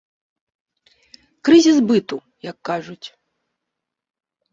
[1.49, 2.17] Крызіс быту,
[2.49, 3.07] як кажуць.